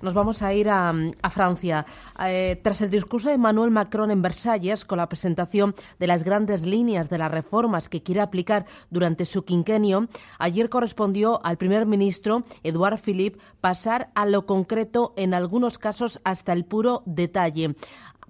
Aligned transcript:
Nos 0.00 0.14
vamos 0.14 0.40
a 0.42 0.54
ir 0.54 0.68
a, 0.70 0.94
Francia. 1.30 1.84
Eh, 2.24 2.58
tras 2.62 2.80
el 2.80 2.88
discurso 2.88 3.28
de 3.28 3.34
Emmanuel 3.34 3.70
Macron 3.70 4.10
en 4.10 4.22
Versalles, 4.22 4.86
con 4.86 4.96
la 4.96 5.08
presentación 5.08 5.74
de 5.98 6.06
las 6.06 6.24
grandes 6.24 6.62
líneas 6.62 7.10
de 7.10 7.18
las 7.18 7.30
reformas 7.30 7.90
que 7.90 8.02
quiere 8.02 8.22
aplicar 8.22 8.64
durante 8.88 9.26
su 9.26 9.44
quinquenio, 9.44 10.08
ayer 10.38 10.70
correspondió 10.70 11.44
al 11.44 11.58
primer 11.58 11.84
ministro, 11.84 12.44
Edouard 12.62 12.98
Philippe, 12.98 13.38
pasar 13.60 14.10
a 14.14 14.24
lo 14.24 14.46
concreto, 14.46 15.12
en 15.16 15.34
algunos 15.34 15.76
casos 15.76 16.18
hasta 16.24 16.54
el 16.54 16.64
puro 16.64 17.02
detalle 17.04 17.74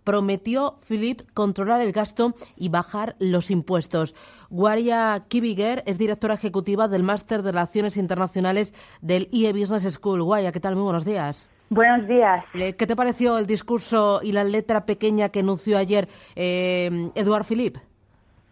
prometió 0.02 0.78
Philippe 0.88 1.24
controlar 1.34 1.82
el 1.82 1.92
gasto 1.92 2.34
y 2.56 2.70
bajar 2.70 3.16
los 3.18 3.50
impuestos. 3.50 4.14
Guaria 4.48 5.26
Kibiger 5.28 5.82
es 5.86 5.98
directora 5.98 6.34
ejecutiva 6.34 6.88
del 6.88 7.02
Máster 7.02 7.42
de 7.42 7.52
Relaciones 7.52 7.96
Internacionales 7.96 8.74
del 9.02 9.28
IE 9.30 9.52
Business 9.52 9.92
School. 9.92 10.22
Guaya, 10.22 10.52
¿qué 10.52 10.58
tal? 10.58 10.74
Muy 10.74 10.84
buenos 10.84 11.04
días. 11.04 11.48
Buenos 11.70 12.08
días. 12.08 12.44
¿Qué 12.52 12.86
te 12.86 12.96
pareció 12.96 13.38
el 13.38 13.46
discurso 13.46 14.20
y 14.24 14.32
la 14.32 14.42
letra 14.42 14.84
pequeña 14.86 15.28
que 15.28 15.38
anunció 15.38 15.78
ayer 15.78 16.08
eh, 16.34 17.10
Eduard 17.14 17.44
Philippe? 17.44 17.78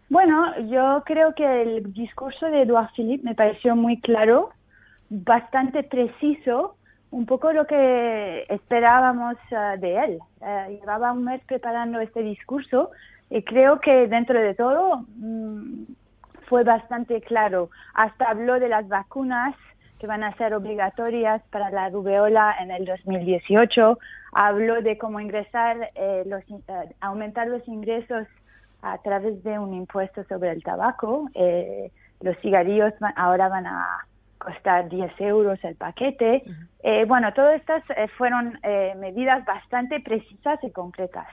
Bueno, 0.09 0.57
yo 0.69 1.03
creo 1.05 1.35
que 1.35 1.61
el 1.61 1.93
discurso 1.93 2.45
de 2.45 2.61
Eduard 2.61 2.91
Philippe 2.95 3.25
me 3.25 3.35
pareció 3.35 3.75
muy 3.75 3.99
claro, 3.99 4.51
bastante 5.09 5.83
preciso, 5.83 6.77
un 7.11 7.25
poco 7.25 7.51
lo 7.51 7.67
que 7.67 8.45
esperábamos 8.47 9.35
uh, 9.51 9.77
de 9.77 9.97
él. 9.97 10.19
Uh, 10.39 10.69
llevaba 10.79 11.11
un 11.11 11.25
mes 11.25 11.41
preparando 11.45 11.99
este 11.99 12.21
discurso 12.21 12.91
y 13.29 13.43
creo 13.43 13.81
que 13.81 14.07
dentro 14.07 14.39
de 14.39 14.55
todo 14.55 15.05
mm, 15.17 15.83
fue 16.47 16.63
bastante 16.63 17.19
claro. 17.21 17.69
Hasta 17.95 18.29
habló 18.29 18.61
de 18.61 18.69
las 18.69 18.87
vacunas 18.87 19.55
que 19.99 20.07
van 20.07 20.23
a 20.23 20.35
ser 20.37 20.53
obligatorias 20.53 21.41
para 21.51 21.69
la 21.69 21.89
rubeola 21.89 22.55
en 22.59 22.71
el 22.71 22.85
2018. 22.85 23.99
Habló 24.31 24.81
de 24.81 24.97
cómo 24.97 25.19
ingresar, 25.19 25.91
eh, 25.95 26.23
los, 26.25 26.41
eh, 26.49 26.95
aumentar 27.01 27.47
los 27.47 27.67
ingresos 27.67 28.25
a 28.81 28.97
través 28.99 29.43
de 29.43 29.59
un 29.59 29.73
impuesto 29.73 30.23
sobre 30.23 30.51
el 30.51 30.63
tabaco. 30.63 31.29
Eh, 31.33 31.91
los 32.21 32.37
cigarrillos 32.37 32.93
ahora 33.15 33.49
van 33.49 33.67
a 33.67 34.05
costar 34.39 34.89
10 34.89 35.11
euros 35.19 35.59
el 35.63 35.75
paquete. 35.75 36.43
Eh, 36.81 37.03
bueno, 37.05 37.33
todas 37.33 37.59
estas 37.59 37.83
eh, 37.89 38.07
fueron 38.17 38.57
eh, 38.63 38.93
medidas 38.97 39.45
bastante 39.45 39.99
precisas 39.99 40.57
y 40.63 40.71
concretas. 40.71 41.27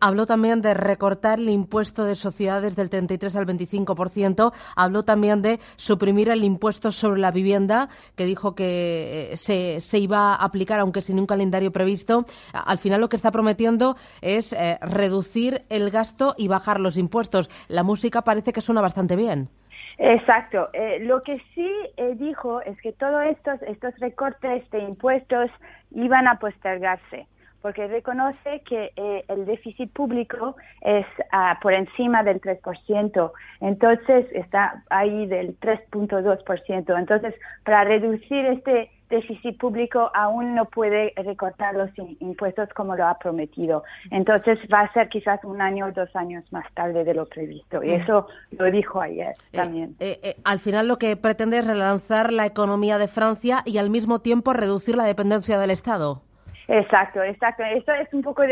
habló 0.00 0.26
también 0.26 0.60
de 0.60 0.74
recortar 0.74 1.38
el 1.38 1.48
impuesto 1.50 2.04
de 2.04 2.16
sociedades 2.16 2.74
del 2.74 2.90
33 2.90 3.36
al 3.36 3.46
25%. 3.46 4.52
Habló 4.74 5.04
también 5.04 5.40
de 5.40 5.60
suprimir 5.76 6.30
el 6.30 6.42
impuesto 6.42 6.90
sobre 6.90 7.20
la 7.20 7.30
vivienda, 7.30 7.88
que 8.16 8.24
dijo 8.24 8.56
que 8.56 9.30
se, 9.36 9.80
se, 9.80 9.98
iba 9.98 10.34
a 10.34 10.44
aplicar, 10.44 10.80
aunque 10.80 11.00
sin 11.00 11.20
un 11.20 11.26
calendario 11.26 11.70
previsto. 11.70 12.26
Al 12.52 12.78
final 12.78 13.00
lo 13.00 13.08
que 13.08 13.16
está 13.16 13.30
prometiendo 13.30 13.94
es 14.20 14.54
reducir 14.80 15.62
el 15.68 15.90
gasto 15.90 16.34
y 16.36 16.48
bajar 16.48 16.80
los 16.80 16.96
impuestos. 16.96 17.48
La 17.68 17.84
música 17.84 18.22
parece 18.22 18.52
que 18.52 18.60
suena 18.60 18.80
bastante 18.80 19.14
bien. 19.14 19.48
Exacto. 19.98 20.70
Eh, 20.72 21.00
lo 21.00 21.22
que 21.22 21.42
sí 21.54 21.70
eh, 21.96 22.14
dijo 22.14 22.60
es 22.62 22.80
que 22.80 22.92
todos 22.92 23.24
estos, 23.26 23.60
estos 23.62 23.98
recortes 23.98 24.68
de 24.70 24.78
impuestos 24.78 25.50
iban 25.90 26.28
a 26.28 26.38
postergarse, 26.38 27.26
porque 27.62 27.88
reconoce 27.88 28.62
que 28.64 28.92
eh, 28.94 29.24
el 29.26 29.44
déficit 29.44 29.92
público 29.92 30.54
es 30.82 31.04
ah, 31.32 31.58
por 31.60 31.72
encima 31.72 32.22
del 32.22 32.40
3%, 32.40 33.32
entonces 33.60 34.26
está 34.32 34.84
ahí 34.88 35.26
del 35.26 35.58
3.2%. 35.58 36.96
Entonces, 36.96 37.34
para 37.64 37.82
reducir 37.82 38.46
este 38.46 38.90
déficit 39.08 39.58
público 39.58 40.10
aún 40.14 40.54
no 40.54 40.66
puede 40.66 41.12
recortar 41.16 41.74
los 41.74 41.90
impuestos 42.20 42.68
como 42.74 42.96
lo 42.96 43.06
ha 43.06 43.18
prometido. 43.18 43.84
Entonces 44.10 44.58
va 44.72 44.80
a 44.80 44.92
ser 44.92 45.08
quizás 45.08 45.42
un 45.44 45.60
año 45.60 45.86
o 45.86 45.92
dos 45.92 46.14
años 46.14 46.44
más 46.52 46.66
tarde 46.74 47.04
de 47.04 47.14
lo 47.14 47.26
previsto. 47.26 47.82
Y 47.82 47.92
eso 47.92 48.26
lo 48.52 48.70
dijo 48.70 49.00
ayer 49.00 49.34
eh, 49.52 49.56
también. 49.56 49.96
Eh, 50.00 50.18
eh, 50.22 50.36
al 50.44 50.60
final 50.60 50.88
lo 50.88 50.98
que 50.98 51.16
pretende 51.16 51.58
es 51.58 51.66
relanzar 51.66 52.32
la 52.32 52.46
economía 52.46 52.98
de 52.98 53.08
Francia 53.08 53.62
y 53.64 53.78
al 53.78 53.90
mismo 53.90 54.20
tiempo 54.20 54.52
reducir 54.52 54.96
la 54.96 55.04
dependencia 55.04 55.58
del 55.58 55.70
Estado. 55.70 56.22
Exacto, 56.68 57.22
exacto. 57.22 57.62
Esto 57.62 57.92
es 57.94 58.12
un 58.12 58.20
poco 58.20 58.42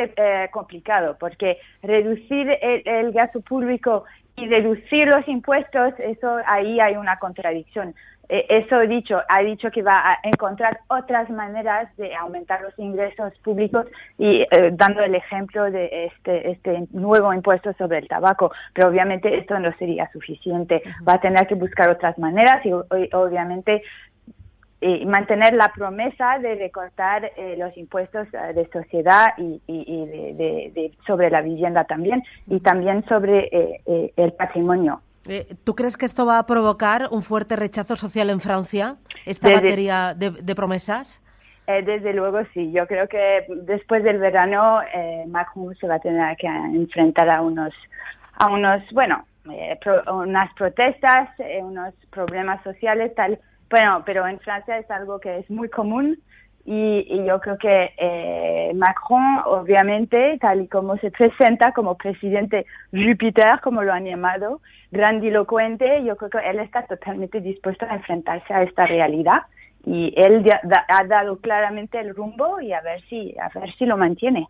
complicado 0.50 1.16
porque 1.20 1.59
reducir 1.82 2.48
el 2.62 3.12
gasto 3.12 3.42
público 3.42 4.04
y 4.36 4.47
reducir 4.48 5.09
los 5.09 5.26
impuestos, 5.28 5.94
eso 5.98 6.38
ahí 6.47 6.78
hay 6.78 6.97
una 6.97 7.19
contradicción. 7.19 7.94
Eh, 8.28 8.47
eso 8.48 8.81
he 8.81 8.88
dicho, 8.88 9.20
ha 9.28 9.41
dicho 9.42 9.70
que 9.70 9.82
va 9.82 9.94
a 9.94 10.19
encontrar 10.22 10.81
otras 10.88 11.31
maneras 11.31 11.94
de 11.97 12.14
aumentar 12.14 12.60
los 12.62 12.76
ingresos 12.78 13.32
públicos 13.44 13.87
y 14.19 14.42
eh, 14.42 14.70
dando 14.72 15.03
el 15.03 15.14
ejemplo 15.14 15.70
de 15.70 16.06
este, 16.06 16.50
este 16.50 16.86
nuevo 16.91 17.32
impuesto 17.32 17.72
sobre 17.75 17.98
el 17.98 18.09
tabaco. 18.09 18.53
Pero 18.72 18.88
obviamente 18.88 19.36
esto 19.38 19.59
no 19.59 19.72
sería 19.78 20.10
suficiente. 20.12 20.82
Va 21.06 21.15
a 21.15 21.20
tener 21.20 21.47
que 21.47 21.54
buscar 21.54 21.91
otras 21.91 22.19
maneras 22.19 22.65
y, 22.65 22.72
obviamente 22.72 23.82
mantener 25.06 25.54
la 25.54 25.72
promesa 25.75 26.38
de 26.38 26.54
recortar 26.54 27.32
eh, 27.36 27.56
los 27.59 27.76
impuestos 27.76 28.28
de 28.31 28.69
sociedad 28.72 29.28
y, 29.36 29.60
de, 29.66 30.92
sobre 31.06 31.28
la 31.28 31.41
vivienda 31.41 31.84
también 31.84 32.22
y 32.47 32.60
también 32.60 33.04
sobre 33.06 33.81
el 34.16 34.32
patrimonio. 34.34 35.00
Eh, 35.28 35.56
¿Tú 35.64 35.75
crees 35.75 35.97
que 35.97 36.06
esto 36.06 36.25
va 36.25 36.38
a 36.38 36.47
provocar 36.47 37.09
un 37.10 37.22
fuerte 37.22 37.56
rechazo 37.56 37.97
social 37.97 38.31
en 38.31 38.41
Francia, 38.41 38.97
esta 39.25 39.53
batería 39.53 40.14
de, 40.14 40.54
promesas? 40.54 41.20
Eh, 41.66 41.82
desde 41.82 42.12
luego 42.12 42.38
sí. 42.54 42.70
Yo 42.72 42.87
creo 42.87 43.09
que 43.09 43.44
después 43.62 44.04
del 44.04 44.19
verano 44.19 44.81
eh, 44.94 45.25
Macron 45.26 45.75
se 45.76 45.88
va 45.88 45.97
a 45.97 46.00
tener 46.00 46.36
que 46.36 46.47
enfrentar 46.47 47.28
a 47.28 47.42
unos, 47.42 47.75
a 48.34 48.50
unos, 48.50 48.82
bueno, 48.92 49.25
unas 50.12 50.53
protestas, 50.54 51.28
unos 51.60 51.94
problemas 52.10 52.62
sociales, 52.62 53.15
tal. 53.15 53.38
Bueno, 53.69 54.03
pero 54.04 54.26
en 54.26 54.38
Francia 54.41 54.78
es 54.78 54.91
algo 54.91 55.19
que 55.19 55.38
es 55.38 55.50
muy 55.50 55.69
común 55.69 56.19
y, 56.66 57.25
yo 57.25 57.38
creo 57.41 57.56
que 57.59 57.94
eh, 57.97 58.72
Macron, 58.75 59.41
obviamente, 59.47 60.37
tal 60.41 60.62
y 60.62 60.69
como 60.69 60.97
se 60.99 61.12
presenta 61.12 61.72
como 61.72 61.97
presidente 61.97 62.66
Júpiter, 62.91 63.60
como 63.62 63.84
lo 63.84 63.93
han 63.93 64.04
llamado, 64.04 64.60
grandilocuente, 64.91 66.03
yo 66.04 66.16
creo 66.16 66.31
que 66.31 66.50
él 66.50 66.59
está 66.59 66.84
totalmente 66.87 67.41
dispuesto 67.41 67.87
a 67.88 67.94
enfrentarse 67.94 68.53
a 68.53 68.65
esta 68.65 68.84
realidad 68.84 69.43
y 69.87 70.12
él 70.16 70.44
ha 70.88 71.04
dado 71.04 71.38
claramente 71.38 72.00
el 72.00 72.12
rumbo 72.12 72.60
y 72.60 72.72
a 72.72 72.81
ver 72.81 73.00
si 73.09 73.37
a 73.38 73.56
ver 73.56 73.72
si 73.77 73.87
lo 73.87 73.97
mantiene. 73.97 74.48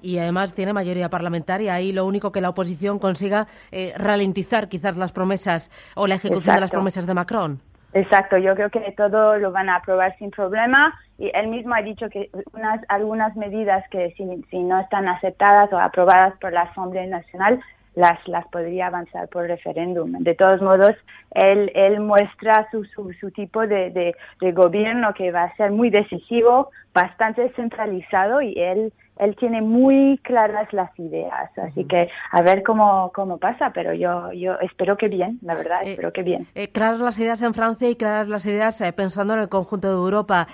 y 0.00 0.16
además 0.16 0.54
tiene 0.54 0.72
mayoría 0.72 1.10
parlamentaria 1.10 1.78
y 1.82 1.92
lo 1.92 2.06
único 2.06 2.32
que 2.32 2.40
la 2.40 2.48
oposición 2.48 2.98
consiga 2.98 3.46
eh, 3.70 3.92
ralentizar 3.98 4.70
quizás 4.70 4.96
las 4.96 5.12
promesas 5.12 5.70
o 5.94 6.06
la 6.06 6.14
ejecución 6.14 6.54
de 6.54 6.60
las 6.62 6.70
promesas 6.70 7.06
de 7.06 7.12
Macron. 7.12 7.60
Exacto, 7.92 8.38
yo 8.38 8.54
creo 8.54 8.70
que 8.70 8.92
todo 8.96 9.36
lo 9.38 9.50
van 9.50 9.68
a 9.68 9.76
aprobar 9.76 10.16
sin 10.18 10.30
problema 10.30 10.94
y 11.18 11.30
él 11.34 11.48
mismo 11.48 11.74
ha 11.74 11.82
dicho 11.82 12.08
que 12.08 12.30
unas, 12.52 12.80
algunas 12.88 13.34
medidas 13.36 13.84
que 13.90 14.14
si, 14.16 14.58
no 14.58 14.78
están 14.78 15.08
aceptadas 15.08 15.72
o 15.72 15.78
aprobadas 15.78 16.34
por 16.40 16.52
la 16.52 16.62
Asamblea 16.62 17.06
Nacional 17.06 17.60
las, 17.96 18.16
las 18.28 18.46
podría 18.48 18.86
avanzar 18.86 19.28
por 19.28 19.48
referéndum. 19.48 20.12
De 20.20 20.36
todos 20.36 20.62
modos, 20.62 20.92
él, 21.32 21.72
él 21.74 21.98
muestra 21.98 22.68
su, 22.70 22.84
su, 22.84 23.12
su 23.14 23.32
tipo 23.32 23.66
de, 23.66 23.90
de, 23.90 24.14
de 24.40 24.52
gobierno 24.52 25.12
que 25.12 25.32
va 25.32 25.42
a 25.42 25.56
ser 25.56 25.72
muy 25.72 25.90
decisivo, 25.90 26.70
bastante 26.94 27.50
centralizado 27.56 28.40
y 28.40 28.54
él 28.56 28.92
él 29.20 29.36
tiene 29.36 29.60
muy 29.60 30.18
claras 30.22 30.72
las 30.72 30.98
ideas, 30.98 31.50
así 31.58 31.84
que 31.84 32.08
a 32.32 32.42
ver 32.42 32.62
cómo, 32.62 33.12
cómo 33.14 33.38
pasa, 33.38 33.70
pero 33.74 33.92
yo, 33.92 34.32
yo 34.32 34.58
espero 34.60 34.96
que 34.96 35.08
bien, 35.08 35.38
la 35.42 35.54
verdad, 35.54 35.82
eh, 35.84 35.90
espero 35.90 36.12
que 36.12 36.22
bien. 36.22 36.46
Eh, 36.54 36.68
claras 36.72 37.00
las 37.00 37.18
ideas 37.18 37.42
en 37.42 37.52
Francia 37.52 37.88
y 37.88 37.96
claras 37.96 38.28
las 38.28 38.46
ideas 38.46 38.80
eh, 38.80 38.92
pensando 38.92 39.34
en 39.34 39.40
el 39.40 39.48
conjunto 39.48 39.88
de 39.88 39.94
Europa. 39.94 40.46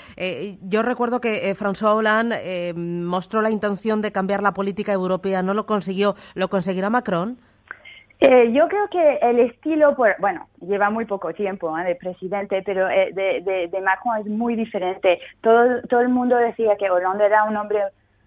yo 0.62 0.82
recuerdo 0.82 1.20
que 1.20 1.54
François 1.54 1.94
Hollande 1.94 2.74
mostró 2.76 3.40
la 3.40 3.50
intención 3.50 4.02
de 4.02 4.10
cambiar 4.10 4.42
la 4.42 4.52
política 4.52 4.92
europea, 4.92 5.42
no 5.42 5.54
lo 5.54 5.66
consiguió, 5.66 6.16
¿lo 6.34 6.48
conseguirá 6.48 6.90
Macron? 6.90 7.38
yo 8.18 8.66
creo 8.68 8.88
que 8.90 9.18
el 9.20 9.40
estilo, 9.40 9.94
bueno, 10.18 10.48
lleva 10.60 10.88
muy 10.88 11.04
poco 11.04 11.34
tiempo 11.34 11.76
de 11.76 11.94
presidente, 11.96 12.62
pero 12.64 12.86
de, 12.86 13.42
de, 13.44 13.68
de, 13.70 13.80
Macron 13.82 14.18
es 14.20 14.26
muy 14.26 14.56
diferente. 14.56 15.20
Todo, 15.42 15.82
todo 15.82 16.00
el 16.00 16.08
mundo 16.08 16.34
decía 16.36 16.76
que 16.78 16.90
Hollande 16.90 17.26
era 17.26 17.44
un 17.44 17.58
hombre 17.58 17.82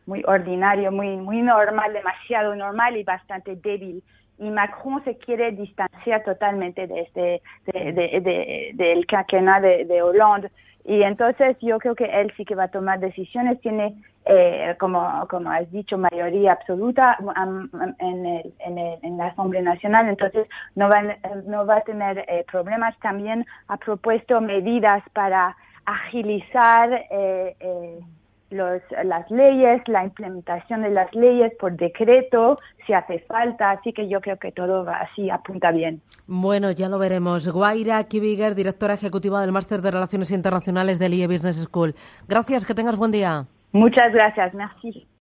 muy 0.09 0.23
ordinario, 0.27 0.91
muy, 0.91 1.15
muy 1.17 1.41
normal, 1.41 1.93
demasiado 1.93 2.55
normal 2.55 2.97
y 2.97 3.03
bastante 3.03 3.55
débil. 3.55 4.03
Y 4.39 4.49
Macron 4.49 5.03
se 5.03 5.17
quiere 5.17 5.51
distanciar 5.51 6.23
totalmente 6.23 6.87
de 6.87 7.01
este, 7.01 7.41
de, 7.67 7.93
de, 7.93 8.71
del 8.73 9.05
quinquenat 9.05 9.61
de, 9.61 9.85
de 9.85 10.01
Hollande. 10.01 10.49
Y 10.85 11.03
entonces 11.03 11.57
yo 11.61 11.77
creo 11.77 11.93
que 11.93 12.05
él 12.05 12.33
sí 12.35 12.45
que 12.45 12.55
va 12.55 12.63
a 12.63 12.67
tomar 12.69 12.99
decisiones, 12.99 13.61
tiene, 13.61 14.01
eh, 14.25 14.75
como, 14.79 15.27
como 15.29 15.51
has 15.51 15.69
dicho, 15.71 15.97
mayoría 15.97 16.53
absoluta 16.53 17.17
en, 17.99 18.25
el, 18.25 18.53
en, 18.59 18.77
el, 18.77 18.99
en, 19.03 19.17
la 19.17 19.27
Asamblea 19.27 19.61
Nacional, 19.61 20.07
entonces 20.07 20.47
no 20.75 20.89
va, 20.89 21.03
no 21.45 21.65
va 21.67 21.77
a 21.77 21.81
tener 21.81 22.25
eh, 22.27 22.45
problemas. 22.51 22.97
También 23.01 23.45
ha 23.67 23.77
propuesto 23.77 24.41
medidas 24.41 25.03
para 25.13 25.55
agilizar 25.85 27.05
eh, 27.11 27.99
las 28.49 29.29
leyes, 29.29 29.81
la 29.87 30.03
implementación 30.03 30.81
de 30.81 30.89
las 30.89 31.13
leyes 31.13 31.53
por 31.59 31.75
decreto, 31.75 32.59
si 32.85 32.93
hace 32.93 33.19
falta, 33.19 33.71
así 33.71 33.93
que 33.93 34.07
yo 34.09 34.21
creo 34.21 34.37
que 34.37 34.51
todo 34.51 34.87
así 34.89 35.29
apunta 35.29 35.71
bien. 35.71 36.01
Bueno, 36.27 36.71
ya 36.71 36.89
lo 36.89 36.99
veremos. 36.99 37.47
Guaira 37.47 38.03
Kibiger, 38.05 38.55
directora 38.55 38.95
ejecutiva 38.95 39.41
del 39.41 39.51
Máster 39.51 39.81
de 39.81 39.91
Relaciones 39.91 40.31
Internacionales 40.31 40.99
del 40.99 41.13
IE 41.13 41.27
Business 41.27 41.57
School. 41.63 41.93
Gracias, 42.27 42.65
que 42.65 42.73
tengas 42.73 42.97
buen 42.97 43.11
día. 43.11 43.45
Muchas 43.71 44.11
gracias, 44.13 44.53
merci. 44.53 45.09